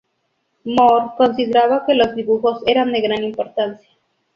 [0.63, 3.87] Moore consideraba que los dibujos eran de gran importancia.